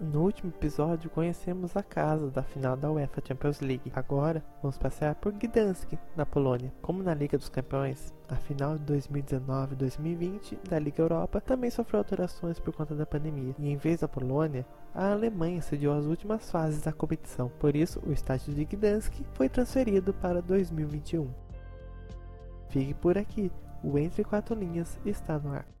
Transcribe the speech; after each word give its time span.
No 0.00 0.22
último 0.22 0.52
episódio 0.56 1.10
conhecemos 1.10 1.76
a 1.76 1.82
casa 1.82 2.30
da 2.30 2.44
final 2.44 2.76
da 2.76 2.88
UEFA 2.88 3.20
Champions 3.26 3.60
League. 3.60 3.90
Agora 3.92 4.44
vamos 4.62 4.78
passear 4.78 5.16
por 5.16 5.32
Gdansk, 5.32 5.98
na 6.14 6.24
Polônia. 6.24 6.72
Como 6.80 7.02
na 7.02 7.12
Liga 7.12 7.36
dos 7.36 7.48
Campeões, 7.48 8.14
a 8.28 8.36
final 8.36 8.78
de 8.78 8.84
2019-2020 8.94 10.68
da 10.68 10.78
Liga 10.78 11.02
Europa 11.02 11.40
também 11.40 11.68
sofreu 11.68 11.98
alterações 11.98 12.60
por 12.60 12.72
conta 12.72 12.94
da 12.94 13.04
pandemia. 13.04 13.56
E 13.58 13.68
em 13.68 13.76
vez 13.76 13.98
da 13.98 14.06
Polônia, 14.06 14.64
a 14.94 15.10
Alemanha 15.10 15.60
cediu 15.60 15.92
as 15.92 16.04
últimas 16.04 16.48
fases 16.48 16.82
da 16.82 16.92
competição. 16.92 17.50
Por 17.58 17.74
isso, 17.74 18.00
o 18.06 18.12
estádio 18.12 18.54
de 18.54 18.64
Gdansk 18.64 19.14
foi 19.32 19.48
transferido 19.48 20.14
para 20.14 20.40
2021. 20.40 21.28
Fique 22.68 22.94
por 22.94 23.18
aqui, 23.18 23.50
o 23.82 23.98
Entre 23.98 24.22
Quatro 24.22 24.54
Linhas 24.54 24.96
está 25.04 25.40
no 25.40 25.52
ar. 25.52 25.77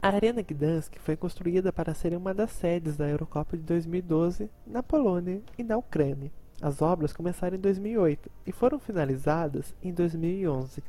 A 0.00 0.10
Arena 0.10 0.42
Gdansk 0.42 0.96
foi 1.00 1.16
construída 1.16 1.72
para 1.72 1.92
ser 1.92 2.16
uma 2.16 2.32
das 2.32 2.52
sedes 2.52 2.96
da 2.96 3.08
Eurocopa 3.08 3.56
de 3.56 3.64
2012 3.64 4.48
na 4.64 4.80
Polônia 4.80 5.42
e 5.58 5.64
na 5.64 5.76
Ucrânia. 5.76 6.30
As 6.62 6.80
obras 6.80 7.12
começaram 7.12 7.56
em 7.56 7.60
2008 7.60 8.30
e 8.46 8.52
foram 8.52 8.78
finalizadas 8.78 9.74
em 9.82 9.92
2011. 9.92 10.84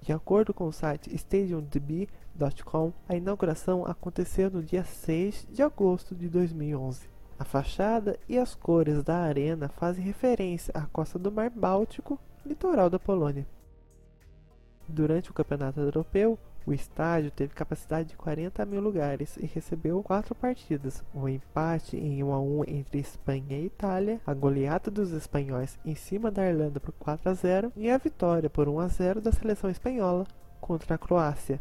De 0.00 0.12
acordo 0.12 0.54
com 0.54 0.68
o 0.68 0.72
site 0.72 1.12
StadiumDB.com, 1.16 2.92
a 3.08 3.16
inauguração 3.16 3.84
aconteceu 3.84 4.48
no 4.52 4.62
dia 4.62 4.84
6 4.84 5.48
de 5.50 5.60
agosto 5.60 6.14
de 6.14 6.28
2011. 6.28 7.08
A 7.36 7.44
fachada 7.44 8.16
e 8.28 8.38
as 8.38 8.54
cores 8.54 9.02
da 9.02 9.16
arena 9.16 9.68
fazem 9.68 10.04
referência 10.04 10.72
à 10.76 10.82
costa 10.82 11.18
do 11.18 11.32
Mar 11.32 11.50
Báltico, 11.50 12.20
litoral 12.46 12.88
da 12.88 13.00
Polônia. 13.00 13.44
Durante 14.88 15.32
o 15.32 15.34
Campeonato 15.34 15.80
Europeu, 15.80 16.38
o 16.66 16.72
estádio 16.72 17.30
teve 17.30 17.54
capacidade 17.54 18.10
de 18.10 18.16
40 18.16 18.64
mil 18.64 18.80
lugares 18.80 19.36
e 19.36 19.46
recebeu 19.46 20.02
quatro 20.02 20.34
partidas: 20.34 21.04
o 21.12 21.28
empate 21.28 21.96
em 21.96 22.22
1 22.22 22.32
a 22.32 22.40
1 22.40 22.64
entre 22.68 22.98
Espanha 22.98 23.58
e 23.58 23.66
Itália, 23.66 24.20
a 24.26 24.32
goleada 24.32 24.90
dos 24.90 25.12
espanhóis 25.12 25.78
em 25.84 25.94
cima 25.94 26.30
da 26.30 26.48
Irlanda 26.48 26.80
por 26.80 26.92
4 26.92 27.30
a 27.30 27.34
0 27.34 27.72
e 27.76 27.90
a 27.90 27.98
vitória 27.98 28.48
por 28.48 28.68
1 28.68 28.80
a 28.80 28.88
0 28.88 29.20
da 29.20 29.32
seleção 29.32 29.68
espanhola 29.68 30.26
contra 30.60 30.94
a 30.94 30.98
Croácia. 30.98 31.60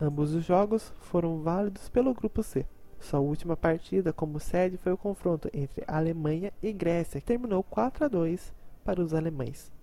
Ambos 0.00 0.34
os 0.34 0.44
jogos 0.44 0.92
foram 1.00 1.40
válidos 1.40 1.88
pelo 1.88 2.12
grupo 2.12 2.42
C. 2.42 2.66
Sua 3.00 3.20
última 3.20 3.56
partida 3.56 4.12
como 4.12 4.40
sede 4.40 4.76
foi 4.76 4.92
o 4.92 4.98
confronto 4.98 5.48
entre 5.52 5.84
Alemanha 5.86 6.52
e 6.62 6.72
Grécia, 6.72 7.20
que 7.20 7.26
terminou 7.26 7.62
4 7.62 8.04
a 8.04 8.08
2 8.08 8.52
para 8.84 9.00
os 9.00 9.14
alemães. 9.14 9.73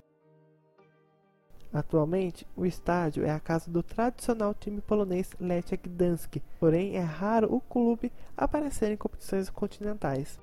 Atualmente, 1.74 2.46
o 2.56 2.66
estádio 2.66 3.24
é 3.24 3.32
a 3.32 3.40
casa 3.40 3.72
do 3.72 3.82
tradicional 3.82 4.54
time 4.54 4.82
polonês 4.82 5.30
Lechia 5.40 5.78
Gdansk, 5.78 6.42
porém 6.60 6.98
é 6.98 7.02
raro 7.02 7.54
o 7.54 7.62
clube 7.62 8.12
aparecer 8.36 8.92
em 8.92 8.98
competições 8.98 9.50
continentais. 9.50 10.38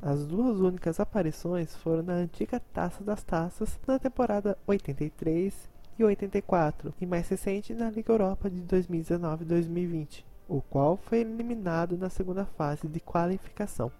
As 0.00 0.26
duas 0.26 0.58
únicas 0.60 0.98
aparições 0.98 1.76
foram 1.76 2.02
na 2.02 2.14
antiga 2.14 2.58
Taça 2.58 3.04
das 3.04 3.22
Taças 3.22 3.78
na 3.86 3.98
temporada 3.98 4.56
83 4.66 5.68
e 5.98 6.04
84 6.04 6.94
e 6.98 7.04
mais 7.04 7.28
recente 7.28 7.74
na 7.74 7.90
Liga 7.90 8.10
Europa 8.10 8.48
de 8.48 8.62
2019-2020, 8.62 10.24
o 10.48 10.62
qual 10.62 10.96
foi 10.96 11.18
eliminado 11.18 11.98
na 11.98 12.08
segunda 12.08 12.46
fase 12.46 12.88
de 12.88 13.00
qualificação. 13.00 13.92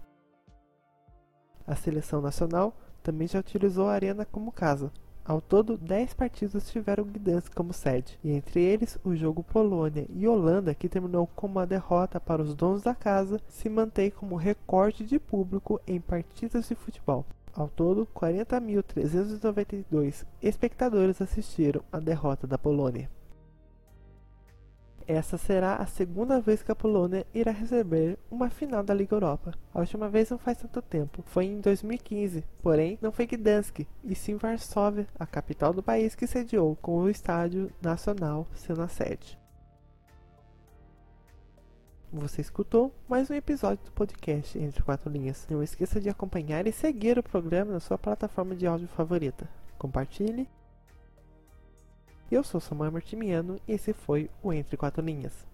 A 1.67 1.75
seleção 1.75 2.19
nacional 2.19 2.73
também 3.03 3.27
já 3.27 3.39
utilizou 3.39 3.87
a 3.87 3.93
arena 3.93 4.25
como 4.25 4.51
casa, 4.51 4.91
ao 5.23 5.39
todo, 5.39 5.77
10 5.77 6.13
partidos 6.13 6.71
tiveram 6.71 7.03
Gdansk 7.03 7.53
como 7.53 7.73
sede, 7.73 8.17
e 8.23 8.31
entre 8.31 8.61
eles 8.61 8.97
o 9.03 9.15
jogo 9.15 9.43
Polônia 9.43 10.07
e 10.09 10.27
Holanda, 10.27 10.73
que 10.73 10.89
terminou 10.89 11.27
com 11.27 11.45
uma 11.47 11.65
derrota 11.65 12.19
para 12.19 12.41
os 12.41 12.55
donos 12.55 12.81
da 12.81 12.95
casa, 12.95 13.39
se 13.47 13.69
mantém 13.69 14.09
como 14.09 14.35
recorde 14.35 15.05
de 15.05 15.19
público 15.19 15.79
em 15.85 16.01
partidas 16.01 16.67
de 16.67 16.75
futebol. 16.75 17.25
Ao 17.53 17.67
todo, 17.67 18.07
40.392 18.15 20.25
espectadores 20.41 21.21
assistiram 21.21 21.83
à 21.91 21.99
derrota 21.99 22.47
da 22.47 22.57
Polônia. 22.57 23.09
Essa 25.13 25.37
será 25.37 25.75
a 25.75 25.85
segunda 25.85 26.39
vez 26.39 26.63
que 26.63 26.71
a 26.71 26.75
Polônia 26.75 27.27
irá 27.33 27.51
receber 27.51 28.17
uma 28.31 28.49
final 28.49 28.81
da 28.81 28.93
Liga 28.93 29.13
Europa. 29.13 29.53
A 29.73 29.79
última 29.81 30.07
vez 30.07 30.29
não 30.29 30.37
faz 30.37 30.59
tanto 30.59 30.81
tempo, 30.81 31.21
foi 31.25 31.47
em 31.47 31.59
2015, 31.59 32.45
porém 32.61 32.97
não 33.01 33.11
foi 33.11 33.27
Gdansk, 33.27 33.85
e 34.05 34.15
sim 34.15 34.37
Varsóvia, 34.37 35.05
a 35.19 35.25
capital 35.25 35.73
do 35.73 35.83
país 35.83 36.15
que 36.15 36.25
sediou, 36.25 36.77
com 36.77 36.97
o 36.97 37.09
estádio 37.09 37.69
nacional 37.81 38.47
sendo 38.53 38.83
a 38.83 38.87
sede. 38.87 39.37
Você 42.13 42.39
escutou 42.39 42.95
mais 43.05 43.29
um 43.29 43.33
episódio 43.33 43.83
do 43.83 43.91
podcast 43.91 44.57
Entre 44.57 44.81
Quatro 44.81 45.11
Linhas. 45.11 45.45
Não 45.49 45.61
esqueça 45.61 45.99
de 45.99 46.07
acompanhar 46.07 46.65
e 46.67 46.71
seguir 46.71 47.19
o 47.19 47.23
programa 47.23 47.73
na 47.73 47.81
sua 47.81 47.97
plataforma 47.97 48.55
de 48.55 48.65
áudio 48.65 48.87
favorita. 48.87 49.45
Compartilhe 49.77 50.47
eu 52.35 52.43
sou 52.43 52.61
Samuel 52.61 52.93
Martimiano 52.93 53.59
e 53.67 53.73
esse 53.73 53.93
foi 53.93 54.29
o 54.41 54.53
Entre 54.53 54.77
Quatro 54.77 55.05
Linhas. 55.05 55.50